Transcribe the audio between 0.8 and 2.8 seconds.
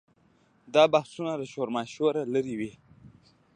بحثونه له شورماشوره لرې وي.